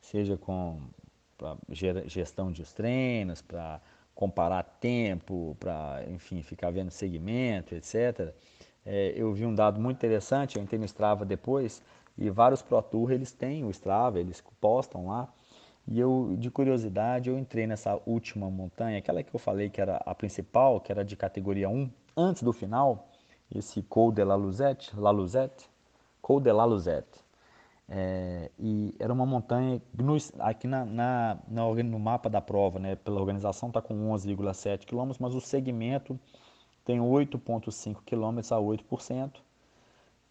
seja 0.00 0.36
com 0.36 0.82
gestão 2.06 2.52
de 2.52 2.62
treinos, 2.74 3.40
para 3.40 3.80
comparar 4.14 4.62
tempo, 4.62 5.56
para 5.58 6.04
enfim 6.08 6.42
ficar 6.42 6.70
vendo 6.70 6.90
segmento, 6.90 7.74
etc. 7.74 8.34
É, 8.84 9.12
eu 9.16 9.32
vi 9.32 9.46
um 9.46 9.54
dado 9.54 9.80
muito 9.80 9.96
interessante, 9.96 10.56
eu 10.56 10.62
entrei 10.62 10.78
no 10.78 10.84
Strava 10.84 11.24
depois 11.24 11.82
e 12.18 12.28
vários 12.28 12.60
Pro 12.60 12.82
Tour 12.82 13.12
eles 13.12 13.32
têm 13.32 13.64
o 13.64 13.70
Strava, 13.70 14.20
eles 14.20 14.42
postam 14.60 15.06
lá 15.08 15.32
e 15.86 15.98
eu, 15.98 16.36
de 16.38 16.50
curiosidade, 16.50 17.28
eu 17.28 17.38
entrei 17.38 17.66
nessa 17.66 18.00
última 18.06 18.48
montanha, 18.50 18.98
aquela 18.98 19.22
que 19.22 19.34
eu 19.34 19.40
falei 19.40 19.68
que 19.68 19.80
era 19.80 19.96
a 20.06 20.14
principal, 20.14 20.80
que 20.80 20.92
era 20.92 21.04
de 21.04 21.16
categoria 21.16 21.68
1, 21.68 21.90
antes 22.16 22.42
do 22.42 22.52
final, 22.52 23.08
esse 23.52 23.82
Col 23.82 24.12
de 24.12 24.24
la 24.24 24.34
Luzette, 24.34 24.94
la 24.96 25.10
Luzette, 25.10 25.68
Col 26.20 26.40
de 26.40 26.52
la 26.52 26.64
Luzette. 26.64 27.20
É, 27.88 28.50
e 28.58 28.94
era 28.98 29.12
uma 29.12 29.26
montanha, 29.26 29.82
no, 29.92 30.16
aqui 30.38 30.66
na, 30.66 30.84
na, 30.84 31.38
na, 31.48 31.74
no 31.82 31.98
mapa 31.98 32.30
da 32.30 32.40
prova, 32.40 32.78
né, 32.78 32.96
pela 32.96 33.20
organização 33.20 33.68
está 33.68 33.82
com 33.82 33.94
11,7 34.12 34.86
km, 34.86 35.12
mas 35.20 35.34
o 35.34 35.40
segmento 35.40 36.18
tem 36.84 37.00
8,5 37.00 37.96
km 38.06 38.38
a 38.38 38.60
8%. 38.60 39.40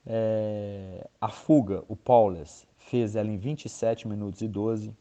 É, 0.08 1.08
a 1.20 1.30
fuga, 1.30 1.84
o 1.88 1.96
Paulus, 1.96 2.66
fez 2.78 3.16
ela 3.16 3.30
em 3.30 3.38
27 3.38 4.08
minutos 4.08 4.42
e 4.42 4.48
12 4.48 4.96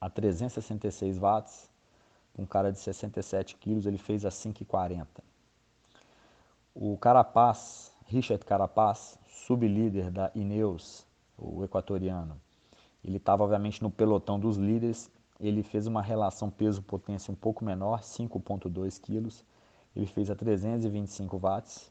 a 0.00 0.08
366 0.08 1.18
watts. 1.18 1.70
Um 2.38 2.46
cara 2.46 2.72
de 2.72 2.78
67 2.78 3.56
quilos, 3.56 3.86
ele 3.86 3.98
fez 3.98 4.24
a 4.24 4.30
5,40. 4.30 5.06
O 6.74 6.96
Carapaz, 6.96 7.92
Richard 8.06 8.44
Carapaz, 8.44 9.18
sublíder 9.28 10.10
da 10.10 10.30
Ineos, 10.34 11.06
o 11.36 11.62
equatoriano, 11.62 12.40
ele 13.04 13.16
estava 13.16 13.42
obviamente 13.42 13.82
no 13.82 13.90
pelotão 13.90 14.38
dos 14.38 14.56
líderes. 14.56 15.10
Ele 15.40 15.62
fez 15.62 15.86
uma 15.86 16.00
relação 16.00 16.48
peso-potência 16.48 17.32
um 17.32 17.34
pouco 17.34 17.64
menor, 17.64 18.00
5,2 18.00 19.00
quilos. 19.00 19.44
Ele 19.94 20.06
fez 20.06 20.30
a 20.30 20.36
325 20.36 21.36
watts. 21.36 21.90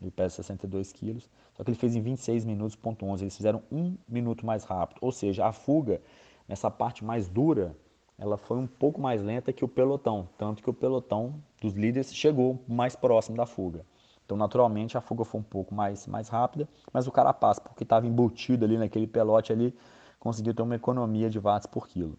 Ele 0.00 0.10
pesa 0.10 0.36
62 0.36 0.92
quilos. 0.92 1.28
Só 1.54 1.64
que 1.64 1.70
ele 1.70 1.78
fez 1.78 1.96
em 1.96 2.00
26 2.00 2.44
minutos, 2.44 2.76
ponto 2.76 3.04
11. 3.04 3.24
Eles 3.24 3.36
fizeram 3.36 3.62
um 3.70 3.96
minuto 4.08 4.46
mais 4.46 4.64
rápido. 4.64 4.98
Ou 5.00 5.10
seja, 5.10 5.46
a 5.46 5.52
fuga 5.52 6.00
nessa 6.48 6.70
parte 6.70 7.04
mais 7.04 7.28
dura, 7.28 7.76
ela 8.18 8.36
foi 8.36 8.58
um 8.58 8.66
pouco 8.66 9.00
mais 9.00 9.22
lenta 9.22 9.52
que 9.52 9.64
o 9.64 9.68
pelotão, 9.68 10.28
tanto 10.38 10.62
que 10.62 10.70
o 10.70 10.74
pelotão 10.74 11.42
dos 11.60 11.74
líderes 11.74 12.14
chegou 12.14 12.62
mais 12.68 12.94
próximo 12.94 13.36
da 13.36 13.46
fuga. 13.46 13.84
Então, 14.24 14.36
naturalmente, 14.36 14.96
a 14.96 15.00
fuga 15.00 15.24
foi 15.24 15.40
um 15.40 15.44
pouco 15.44 15.74
mais, 15.74 16.06
mais 16.06 16.28
rápida, 16.28 16.68
mas 16.92 17.06
o 17.06 17.12
Carapaz, 17.12 17.58
porque 17.58 17.82
estava 17.82 18.06
embutido 18.06 18.64
ali 18.64 18.78
naquele 18.78 19.06
pelote 19.06 19.52
ali, 19.52 19.74
conseguiu 20.18 20.54
ter 20.54 20.62
uma 20.62 20.76
economia 20.76 21.28
de 21.28 21.38
watts 21.38 21.66
por 21.66 21.86
quilo. 21.86 22.16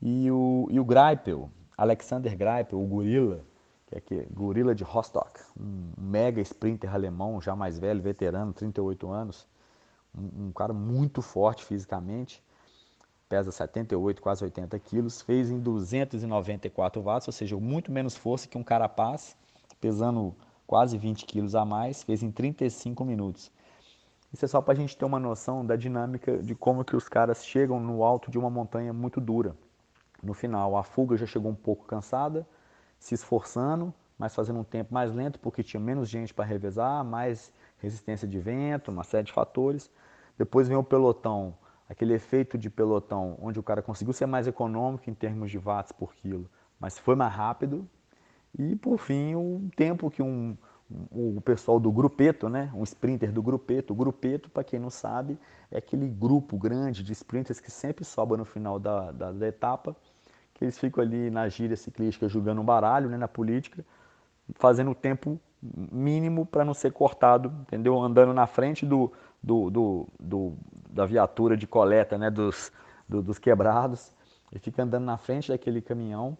E 0.00 0.30
o, 0.30 0.66
e 0.70 0.80
o 0.80 0.84
Greipel, 0.84 1.50
Alexander 1.76 2.36
Greipel, 2.36 2.80
o 2.80 2.86
gorila, 2.86 3.44
que 3.86 3.96
é 3.96 4.00
que, 4.00 4.26
gorila 4.32 4.74
de 4.74 4.82
Rostock, 4.82 5.40
um 5.58 5.92
mega 5.96 6.40
sprinter 6.40 6.92
alemão, 6.92 7.40
já 7.40 7.54
mais 7.54 7.78
velho, 7.78 8.02
veterano, 8.02 8.52
38 8.52 9.08
anos, 9.08 9.46
um, 10.16 10.46
um 10.46 10.52
cara 10.52 10.72
muito 10.72 11.22
forte 11.22 11.64
fisicamente, 11.64 12.42
pesa 13.28 13.52
78, 13.52 14.22
quase 14.22 14.42
80 14.44 14.78
quilos, 14.78 15.20
fez 15.20 15.50
em 15.50 15.58
294 15.60 17.02
watts, 17.02 17.28
ou 17.28 17.32
seja, 17.32 17.56
muito 17.56 17.92
menos 17.92 18.16
força 18.16 18.48
que 18.48 18.56
um 18.56 18.62
carapaz, 18.62 19.36
pesando 19.80 20.34
quase 20.66 20.96
20 20.96 21.26
quilos 21.26 21.54
a 21.54 21.64
mais, 21.64 22.02
fez 22.02 22.22
em 22.22 22.30
35 22.30 23.04
minutos. 23.04 23.52
Isso 24.32 24.44
é 24.44 24.48
só 24.48 24.60
para 24.60 24.74
a 24.74 24.76
gente 24.76 24.96
ter 24.96 25.04
uma 25.04 25.18
noção 25.18 25.64
da 25.64 25.76
dinâmica 25.76 26.38
de 26.38 26.54
como 26.54 26.84
que 26.84 26.94
os 26.94 27.08
caras 27.08 27.44
chegam 27.44 27.80
no 27.80 28.04
alto 28.04 28.30
de 28.30 28.38
uma 28.38 28.50
montanha 28.50 28.92
muito 28.92 29.20
dura. 29.20 29.56
No 30.22 30.34
final, 30.34 30.76
a 30.76 30.82
fuga 30.82 31.16
já 31.16 31.26
chegou 31.26 31.50
um 31.50 31.54
pouco 31.54 31.86
cansada, 31.86 32.46
se 32.98 33.14
esforçando, 33.14 33.94
mas 34.18 34.34
fazendo 34.34 34.58
um 34.58 34.64
tempo 34.64 34.92
mais 34.92 35.14
lento, 35.14 35.38
porque 35.38 35.62
tinha 35.62 35.80
menos 35.80 36.08
gente 36.08 36.34
para 36.34 36.44
revezar, 36.44 37.04
mais 37.04 37.52
resistência 37.78 38.26
de 38.26 38.38
vento, 38.38 38.90
uma 38.90 39.04
série 39.04 39.24
de 39.24 39.32
fatores. 39.32 39.90
Depois 40.36 40.68
vem 40.68 40.76
o 40.76 40.82
pelotão 40.82 41.54
aquele 41.88 42.14
efeito 42.14 42.58
de 42.58 42.68
pelotão, 42.68 43.38
onde 43.40 43.58
o 43.58 43.62
cara 43.62 43.80
conseguiu 43.80 44.12
ser 44.12 44.26
mais 44.26 44.46
econômico 44.46 45.08
em 45.08 45.14
termos 45.14 45.50
de 45.50 45.58
watts 45.58 45.92
por 45.92 46.14
quilo, 46.14 46.48
mas 46.78 46.98
foi 46.98 47.14
mais 47.14 47.32
rápido. 47.32 47.88
E 48.58 48.76
por 48.76 48.98
fim, 48.98 49.34
o 49.34 49.68
tempo 49.74 50.10
que 50.10 50.22
um, 50.22 50.56
um 51.12 51.36
o 51.36 51.40
pessoal 51.40 51.78
do 51.80 51.90
grupeto, 51.90 52.48
né, 52.48 52.70
um 52.74 52.82
sprinter 52.82 53.32
do 53.32 53.42
grupeto, 53.42 53.92
o 53.92 53.96
grupeto, 53.96 54.50
para 54.50 54.64
quem 54.64 54.78
não 54.78 54.90
sabe, 54.90 55.38
é 55.70 55.78
aquele 55.78 56.08
grupo 56.08 56.56
grande 56.56 57.02
de 57.02 57.12
sprinters 57.12 57.60
que 57.60 57.70
sempre 57.70 58.04
sobra 58.04 58.36
no 58.36 58.44
final 58.44 58.78
da, 58.78 59.10
da, 59.12 59.32
da 59.32 59.46
etapa, 59.46 59.96
que 60.54 60.64
eles 60.64 60.78
ficam 60.78 61.02
ali 61.02 61.30
na 61.30 61.48
gíria 61.48 61.76
ciclística 61.76 62.28
jogando 62.28 62.60
um 62.60 62.64
baralho, 62.64 63.08
né, 63.08 63.16
na 63.16 63.28
política, 63.28 63.84
fazendo 64.54 64.90
o 64.90 64.94
tempo 64.94 65.40
mínimo 65.62 66.46
para 66.46 66.64
não 66.64 66.74
ser 66.74 66.92
cortado, 66.92 67.52
entendeu? 67.62 68.00
Andando 68.00 68.32
na 68.32 68.46
frente 68.46 68.86
do, 68.86 69.12
do, 69.42 69.70
do, 69.70 70.08
do 70.18 70.56
da 70.98 71.06
viatura 71.06 71.56
de 71.56 71.64
coleta 71.64 72.18
né, 72.18 72.28
dos, 72.28 72.72
do, 73.08 73.22
dos 73.22 73.38
quebrados, 73.38 74.12
e 74.52 74.58
fica 74.58 74.82
andando 74.82 75.04
na 75.04 75.16
frente 75.16 75.48
daquele 75.48 75.80
caminhão. 75.80 76.36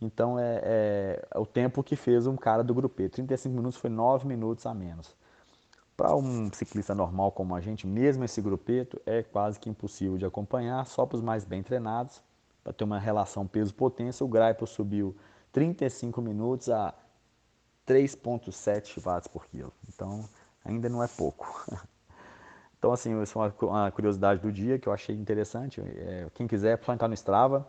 Então 0.00 0.38
é, 0.38 0.60
é, 0.62 1.28
é, 1.30 1.38
o 1.38 1.44
tempo 1.44 1.82
que 1.82 1.94
fez 1.94 2.26
um 2.26 2.34
cara 2.34 2.64
do 2.64 2.72
grupo 2.72 3.02
E. 3.02 3.08
35 3.10 3.54
minutos 3.54 3.78
foi 3.78 3.90
9 3.90 4.26
minutos 4.26 4.64
a 4.64 4.72
menos. 4.72 5.14
Para 5.94 6.16
um 6.16 6.50
ciclista 6.50 6.94
normal 6.94 7.32
como 7.32 7.54
a 7.54 7.60
gente, 7.60 7.86
mesmo 7.86 8.24
esse 8.24 8.40
grupeto 8.40 8.98
é 9.04 9.22
quase 9.22 9.60
que 9.60 9.68
impossível 9.68 10.16
de 10.16 10.24
acompanhar, 10.24 10.86
só 10.86 11.04
para 11.04 11.16
os 11.16 11.22
mais 11.22 11.44
bem 11.44 11.62
treinados. 11.62 12.22
Para 12.64 12.72
ter 12.72 12.84
uma 12.84 12.98
relação 12.98 13.46
peso-potência, 13.46 14.24
o 14.24 14.28
Graipo 14.28 14.66
subiu 14.66 15.14
35 15.52 16.22
minutos 16.22 16.70
a 16.70 16.94
3,7 17.86 19.02
watts 19.02 19.28
por 19.28 19.44
quilo. 19.46 19.72
Então 19.86 20.26
ainda 20.64 20.88
não 20.88 21.02
é 21.02 21.08
pouco. 21.08 21.46
Então, 22.78 22.92
assim, 22.92 23.20
isso 23.20 23.38
é 23.42 23.52
uma, 23.64 23.90
curiosidade 23.90 24.40
do 24.40 24.52
dia 24.52 24.78
que 24.78 24.88
eu 24.88 24.92
achei 24.92 25.14
interessante. 25.14 25.80
É, 25.80 26.28
quem 26.34 26.46
quiser, 26.46 26.78
pode 26.78 26.92
entrar 26.92 27.08
no 27.08 27.14
Strava. 27.14 27.68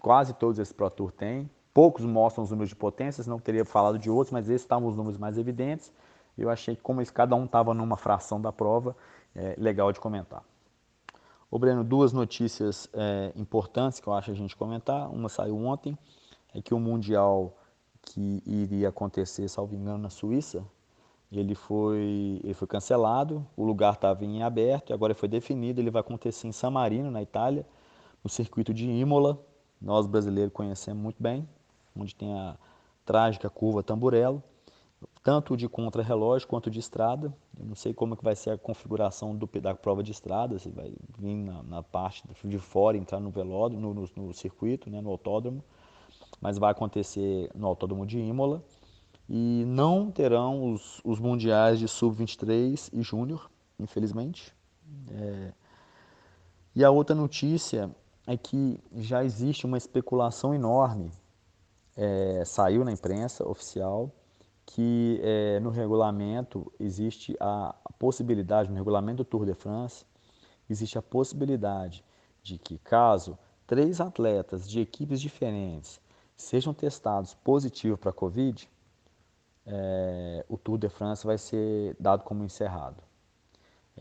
Quase 0.00 0.32
todos 0.32 0.58
esses 0.58 0.72
Pro 0.72 0.88
Tour 0.88 1.12
têm. 1.12 1.50
poucos 1.74 2.04
mostram 2.04 2.44
os 2.44 2.50
números 2.50 2.70
de 2.70 2.76
potências, 2.76 3.26
não 3.26 3.38
teria 3.38 3.64
falado 3.64 3.98
de 3.98 4.10
outros, 4.10 4.32
mas 4.32 4.48
esses 4.48 4.62
estavam 4.62 4.88
os 4.88 4.96
números 4.96 5.18
mais 5.18 5.36
evidentes. 5.36 5.92
Eu 6.36 6.48
achei 6.48 6.74
que 6.74 6.82
como 6.82 7.04
cada 7.12 7.34
um 7.36 7.44
estava 7.44 7.74
numa 7.74 7.96
fração 7.96 8.40
da 8.40 8.52
prova, 8.52 8.96
é 9.34 9.54
legal 9.58 9.92
de 9.92 10.00
comentar. 10.00 10.42
Ô 11.50 11.58
Breno, 11.58 11.82
duas 11.82 12.12
notícias 12.12 12.88
é, 12.92 13.32
importantes 13.34 14.00
que 14.00 14.06
eu 14.06 14.12
acho 14.12 14.30
a 14.30 14.34
gente 14.34 14.56
comentar. 14.56 15.10
Uma 15.10 15.28
saiu 15.28 15.56
ontem, 15.56 15.98
é 16.54 16.62
que 16.62 16.72
o 16.72 16.78
Mundial 16.78 17.56
que 18.02 18.42
iria 18.46 18.88
acontecer, 18.88 19.48
salvo 19.48 19.74
engano, 19.74 19.98
na 19.98 20.10
Suíça, 20.10 20.64
ele 21.30 21.54
foi, 21.54 22.40
ele 22.42 22.54
foi 22.54 22.66
cancelado, 22.66 23.46
o 23.56 23.62
lugar 23.62 23.94
estava 23.94 24.24
em 24.24 24.42
aberto, 24.42 24.94
agora 24.94 25.14
foi 25.14 25.28
definido, 25.28 25.80
ele 25.80 25.90
vai 25.90 26.00
acontecer 26.00 26.48
em 26.48 26.52
San 26.52 26.70
Marino, 26.70 27.10
na 27.10 27.22
Itália, 27.22 27.66
no 28.24 28.30
circuito 28.30 28.72
de 28.72 28.88
Imola, 28.88 29.38
nós 29.80 30.06
brasileiros 30.06 30.52
conhecemos 30.52 31.02
muito 31.02 31.22
bem, 31.22 31.46
onde 31.94 32.14
tem 32.14 32.32
a 32.32 32.56
trágica 33.04 33.50
curva 33.50 33.82
Tamburello, 33.82 34.42
tanto 35.22 35.56
de 35.56 35.68
contrarrelógio 35.68 36.48
quanto 36.48 36.70
de 36.70 36.80
estrada. 36.80 37.32
Eu 37.58 37.66
não 37.66 37.74
sei 37.74 37.92
como 37.92 38.14
é 38.14 38.16
que 38.16 38.24
vai 38.24 38.34
ser 38.34 38.50
a 38.50 38.58
configuração 38.58 39.36
do, 39.36 39.46
da 39.60 39.74
prova 39.74 40.02
de 40.02 40.10
estrada, 40.10 40.58
se 40.58 40.70
vai 40.70 40.92
vir 41.18 41.36
na, 41.36 41.62
na 41.62 41.82
parte 41.82 42.24
de 42.44 42.58
fora, 42.58 42.96
entrar 42.96 43.20
no 43.20 43.30
velódromo, 43.30 43.94
no, 43.94 43.94
no, 43.94 44.08
no 44.16 44.34
circuito, 44.34 44.90
né, 44.90 45.00
no 45.00 45.10
autódromo, 45.10 45.62
mas 46.40 46.58
vai 46.58 46.72
acontecer 46.72 47.50
no 47.54 47.66
autódromo 47.66 48.06
de 48.06 48.18
Imola 48.18 48.62
e 49.28 49.64
não 49.66 50.10
terão 50.10 50.72
os, 50.72 51.00
os 51.04 51.18
mundiais 51.18 51.78
de 51.78 51.86
sub-23 51.86 52.90
e 52.92 53.02
júnior, 53.02 53.50
infelizmente. 53.78 54.54
É... 55.10 55.52
E 56.74 56.84
a 56.84 56.90
outra 56.90 57.14
notícia 57.14 57.90
é 58.26 58.36
que 58.36 58.80
já 58.94 59.24
existe 59.24 59.66
uma 59.66 59.76
especulação 59.76 60.54
enorme, 60.54 61.10
é, 61.96 62.44
saiu 62.44 62.84
na 62.84 62.92
imprensa 62.92 63.46
oficial, 63.46 64.12
que 64.64 65.18
é, 65.22 65.58
no 65.60 65.70
regulamento 65.70 66.70
existe 66.78 67.36
a, 67.40 67.74
a 67.84 67.92
possibilidade, 67.94 68.68
no 68.68 68.76
regulamento 68.76 69.18
do 69.18 69.24
Tour 69.24 69.44
de 69.44 69.54
France, 69.54 70.04
existe 70.68 70.98
a 70.98 71.02
possibilidade 71.02 72.04
de 72.42 72.58
que 72.58 72.78
caso 72.78 73.36
três 73.66 74.00
atletas 74.00 74.68
de 74.68 74.80
equipes 74.80 75.20
diferentes 75.20 76.00
sejam 76.36 76.72
testados 76.72 77.34
positivos 77.34 77.98
para 77.98 78.10
a 78.10 78.12
Covid, 78.12 78.68
é, 79.68 80.44
o 80.48 80.56
Tour 80.56 80.78
de 80.78 80.88
France 80.88 81.26
vai 81.26 81.36
ser 81.36 81.94
dado 82.00 82.24
como 82.24 82.42
encerrado. 82.42 82.96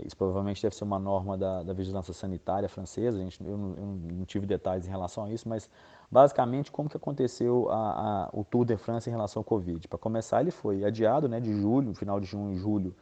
Isso 0.05 0.15
provavelmente 0.15 0.61
deve 0.61 0.75
ser 0.75 0.83
uma 0.83 0.99
norma 0.99 1.37
da, 1.37 1.63
da 1.63 1.73
vigilância 1.73 2.13
sanitária 2.13 2.69
francesa, 2.69 3.17
a 3.17 3.21
gente, 3.21 3.43
eu, 3.43 3.57
não, 3.57 3.69
eu, 3.75 3.85
não, 3.85 4.25
tive 4.25 4.45
detalhes 4.45 4.85
em 4.85 4.89
relação 4.89 5.25
a 5.25 5.31
isso, 5.31 5.49
mas 5.49 5.69
basicamente 6.09 6.71
como 6.71 6.87
que 6.87 6.95
aconteceu 6.95 7.67
a, 7.69 8.25
a, 8.25 8.29
o 8.31 8.43
Tour 8.43 8.63
de 8.63 8.77
France 8.77 9.09
em 9.09 9.11
relação 9.11 9.39
ao 9.39 9.43
Covid. 9.43 9.87
Para 9.87 9.97
começar, 9.97 10.41
ele 10.41 10.51
foi 10.51 10.85
adiado 10.85 11.27
né, 11.27 11.39
de 11.39 11.51
julho, 11.51 11.95
final 11.95 12.19
de 12.19 12.27
junho 12.27 12.53
e 12.53 12.57
julho, 12.57 12.95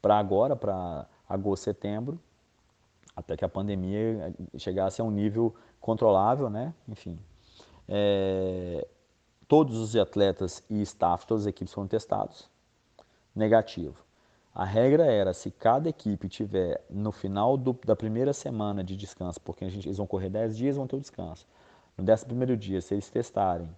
para 0.00 0.18
agora, 0.18 0.54
para 0.54 1.06
agosto, 1.28 1.64
setembro, 1.64 2.20
até 3.16 3.36
que 3.36 3.44
a 3.44 3.48
pandemia 3.48 4.34
chegasse 4.58 5.00
a 5.00 5.04
um 5.04 5.10
nível 5.10 5.54
controlável, 5.80 6.50
né? 6.50 6.74
enfim. 6.88 7.18
É, 7.88 8.86
todos 9.48 9.76
os 9.78 9.96
atletas 9.96 10.62
e 10.68 10.80
staff, 10.82 11.26
todas 11.26 11.44
as 11.44 11.48
equipes 11.48 11.72
foram 11.72 11.88
testados, 11.88 12.48
negativo. 13.34 13.96
A 14.54 14.64
regra 14.64 15.06
era, 15.06 15.32
se 15.32 15.50
cada 15.50 15.88
equipe 15.88 16.28
tiver 16.28 16.84
no 16.90 17.10
final 17.10 17.56
do, 17.56 17.72
da 17.86 17.96
primeira 17.96 18.32
semana 18.32 18.84
de 18.84 18.94
descanso, 18.96 19.40
porque 19.40 19.64
a 19.64 19.68
gente, 19.68 19.88
eles 19.88 19.96
vão 19.96 20.06
correr 20.06 20.28
10 20.28 20.56
dias, 20.56 20.76
vão 20.76 20.86
ter 20.86 20.96
o 20.96 21.00
descanso. 21.00 21.46
No 21.96 22.10
11 22.10 22.26
primeiro 22.26 22.56
dia, 22.56 22.80
se 22.80 22.94
eles 22.94 23.08
testarem 23.08 23.68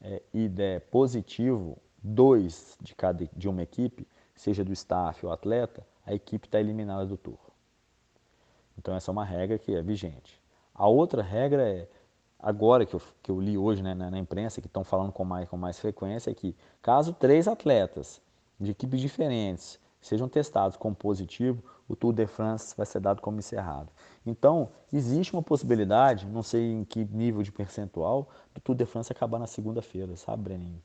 é, 0.00 0.22
e 0.32 0.48
der 0.48 0.82
positivo, 0.82 1.76
dois 2.02 2.76
de 2.80 2.94
cada 2.94 3.28
de 3.36 3.48
uma 3.48 3.62
equipe, 3.62 4.06
seja 4.34 4.64
do 4.64 4.72
staff 4.72 5.24
ou 5.24 5.32
atleta, 5.32 5.86
a 6.04 6.14
equipe 6.14 6.46
está 6.46 6.60
eliminada 6.60 7.06
do 7.06 7.16
tour. 7.16 7.38
Então 8.76 8.94
essa 8.94 9.10
é 9.10 9.12
uma 9.12 9.24
regra 9.24 9.58
que 9.58 9.74
é 9.74 9.82
vigente. 9.82 10.40
A 10.74 10.88
outra 10.88 11.22
regra 11.22 11.68
é, 11.68 11.88
agora 12.42 12.84
que 12.84 12.94
eu, 12.94 13.02
que 13.22 13.30
eu 13.30 13.40
li 13.40 13.56
hoje 13.56 13.82
né, 13.82 13.94
na, 13.94 14.10
na, 14.10 14.18
imprensa, 14.18 14.60
que 14.60 14.66
estão 14.66 14.82
falando 14.82 15.12
com 15.12 15.24
mais, 15.24 15.48
com 15.48 15.56
mais 15.56 15.78
frequência, 15.78 16.30
é 16.30 16.34
que 16.34 16.56
caso 16.82 17.12
três 17.12 17.46
atletas 17.46 18.20
de 18.58 18.72
equipes 18.72 19.00
diferentes 19.00 19.78
sejam 20.00 20.28
testados 20.28 20.76
como 20.76 20.96
positivo, 20.96 21.62
o 21.88 21.94
Tour 21.94 22.12
de 22.12 22.26
France 22.26 22.74
vai 22.76 22.84
ser 22.84 22.98
dado 22.98 23.22
como 23.22 23.38
encerrado. 23.38 23.88
Então, 24.26 24.70
existe 24.92 25.32
uma 25.32 25.42
possibilidade, 25.42 26.26
não 26.26 26.42
sei 26.42 26.72
em 26.72 26.84
que 26.84 27.04
nível 27.04 27.42
de 27.42 27.52
percentual, 27.52 28.28
do 28.52 28.60
Tour 28.60 28.74
de 28.74 28.84
France 28.84 29.12
acabar 29.12 29.38
na 29.38 29.46
segunda-feira, 29.46 30.16
sabe, 30.16 30.42
Breninho? 30.42 30.82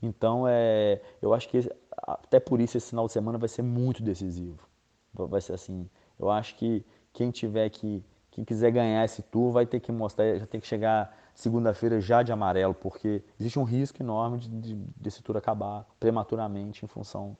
Então, 0.00 0.46
é, 0.48 1.02
eu 1.20 1.34
acho 1.34 1.48
que 1.48 1.70
até 1.92 2.40
por 2.40 2.60
isso 2.60 2.76
esse 2.76 2.88
final 2.88 3.06
de 3.06 3.12
semana 3.12 3.36
vai 3.36 3.48
ser 3.48 3.62
muito 3.62 4.02
decisivo. 4.02 4.66
Vai 5.12 5.40
ser 5.40 5.54
assim, 5.54 5.88
eu 6.18 6.30
acho 6.30 6.54
que 6.56 6.84
quem 7.12 7.30
tiver 7.30 7.68
que 7.70 8.04
quem 8.38 8.44
quiser 8.44 8.70
ganhar 8.70 9.04
esse 9.04 9.20
tour 9.20 9.50
vai 9.50 9.66
ter 9.66 9.80
que 9.80 9.90
mostrar, 9.90 10.38
já 10.38 10.46
tem 10.46 10.60
que 10.60 10.66
chegar 10.66 11.16
segunda-feira 11.34 12.00
já 12.00 12.22
de 12.22 12.30
amarelo, 12.30 12.72
porque 12.72 13.20
existe 13.38 13.58
um 13.58 13.64
risco 13.64 14.00
enorme 14.00 14.38
de, 14.38 14.48
de, 14.48 14.74
desse 14.96 15.20
tour 15.24 15.36
acabar 15.36 15.84
prematuramente 15.98 16.84
em 16.84 16.88
função 16.88 17.36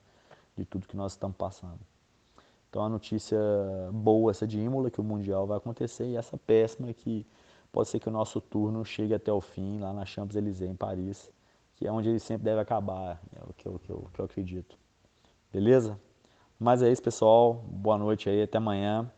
de 0.57 0.65
tudo 0.65 0.87
que 0.87 0.97
nós 0.97 1.13
estamos 1.13 1.37
passando. 1.37 1.79
Então 2.69 2.83
a 2.83 2.89
notícia 2.89 3.39
boa 3.93 4.31
essa 4.31 4.45
de 4.45 4.59
Imola, 4.59 4.91
que 4.91 4.99
o 4.99 5.03
Mundial 5.03 5.47
vai 5.47 5.57
acontecer, 5.57 6.05
e 6.05 6.17
essa 6.17 6.37
péssima 6.37 6.93
que 6.93 7.25
pode 7.71 7.87
ser 7.87 8.01
que 8.01 8.09
o 8.09 8.11
nosso 8.11 8.41
turno 8.41 8.83
chegue 8.83 9.13
até 9.13 9.31
o 9.31 9.39
fim, 9.39 9.79
lá 9.79 9.93
na 9.93 10.05
Champs-Élysées, 10.05 10.69
em 10.69 10.75
Paris, 10.75 11.31
que 11.77 11.87
é 11.87 11.91
onde 11.91 12.09
ele 12.09 12.19
sempre 12.19 12.43
deve 12.43 12.59
acabar, 12.59 13.21
é 13.33 13.41
o 13.49 13.53
que 13.53 13.65
eu, 13.65 13.79
que 13.79 13.89
eu, 13.89 14.09
que 14.13 14.19
eu 14.19 14.25
acredito. 14.25 14.77
Beleza? 15.51 15.97
Mas 16.59 16.83
é 16.83 16.91
isso, 16.91 17.01
pessoal. 17.01 17.53
Boa 17.53 17.97
noite 17.97 18.29
aí, 18.29 18.41
até 18.41 18.57
amanhã. 18.57 19.09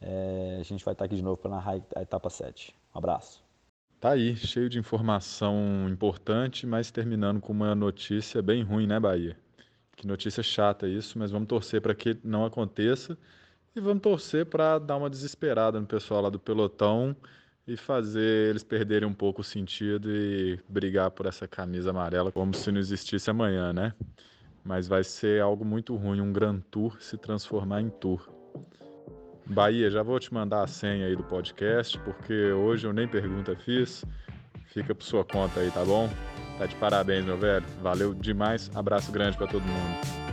É, 0.00 0.58
a 0.60 0.62
gente 0.62 0.84
vai 0.84 0.92
estar 0.92 1.04
aqui 1.04 1.16
de 1.16 1.22
novo 1.22 1.36
para 1.36 1.50
narrar 1.50 1.80
a 1.94 2.02
etapa 2.02 2.30
7. 2.30 2.74
Um 2.94 2.98
abraço. 2.98 3.42
Tá 4.00 4.10
aí, 4.10 4.36
cheio 4.36 4.68
de 4.68 4.78
informação 4.78 5.88
importante, 5.90 6.64
mas 6.66 6.90
terminando 6.90 7.40
com 7.40 7.52
uma 7.52 7.74
notícia 7.74 8.40
bem 8.40 8.62
ruim, 8.62 8.86
né, 8.86 9.00
Bahia? 9.00 9.36
Que 9.96 10.06
notícia 10.06 10.40
chata 10.40 10.86
isso, 10.86 11.18
mas 11.18 11.32
vamos 11.32 11.48
torcer 11.48 11.80
para 11.80 11.92
que 11.94 12.16
não 12.22 12.44
aconteça 12.44 13.18
e 13.74 13.80
vamos 13.80 14.00
torcer 14.00 14.46
para 14.46 14.78
dar 14.78 14.96
uma 14.96 15.10
desesperada 15.10 15.80
no 15.80 15.86
pessoal 15.86 16.22
lá 16.22 16.30
do 16.30 16.38
pelotão 16.38 17.16
e 17.66 17.76
fazer 17.76 18.50
eles 18.50 18.62
perderem 18.62 19.08
um 19.08 19.12
pouco 19.12 19.40
o 19.40 19.44
sentido 19.44 20.08
e 20.08 20.60
brigar 20.68 21.10
por 21.10 21.26
essa 21.26 21.48
camisa 21.48 21.90
amarela 21.90 22.30
como 22.30 22.54
se 22.54 22.70
não 22.70 22.78
existisse 22.78 23.28
amanhã, 23.28 23.72
né? 23.72 23.92
Mas 24.64 24.86
vai 24.86 25.02
ser 25.02 25.42
algo 25.42 25.64
muito 25.64 25.96
ruim 25.96 26.20
um 26.20 26.32
Grand 26.32 26.60
Tour 26.70 27.02
se 27.02 27.18
transformar 27.18 27.80
em 27.80 27.90
Tour. 27.90 28.37
Bahia, 29.48 29.90
já 29.90 30.02
vou 30.02 30.20
te 30.20 30.32
mandar 30.32 30.62
a 30.62 30.66
senha 30.66 31.06
aí 31.06 31.16
do 31.16 31.22
podcast, 31.22 31.98
porque 32.00 32.52
hoje 32.52 32.86
eu 32.86 32.92
nem 32.92 33.08
pergunta 33.08 33.56
fiz. 33.56 34.04
Fica 34.66 34.94
por 34.94 35.02
sua 35.02 35.24
conta 35.24 35.60
aí, 35.60 35.70
tá 35.70 35.84
bom? 35.84 36.08
Tá 36.58 36.66
de 36.66 36.76
parabéns, 36.76 37.24
meu 37.24 37.38
velho. 37.38 37.64
Valeu 37.82 38.14
demais. 38.14 38.70
Abraço 38.74 39.10
grande 39.10 39.36
para 39.36 39.46
todo 39.46 39.62
mundo. 39.62 40.27